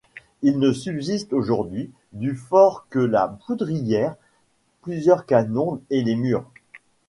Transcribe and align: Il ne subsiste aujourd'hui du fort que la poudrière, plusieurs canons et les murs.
Il 0.41 0.57
ne 0.57 0.71
subsiste 0.71 1.31
aujourd'hui 1.31 1.91
du 2.11 2.33
fort 2.35 2.87
que 2.89 2.97
la 2.97 3.37
poudrière, 3.45 4.15
plusieurs 4.81 5.27
canons 5.27 5.79
et 5.91 6.01
les 6.01 6.15
murs. 6.15 6.47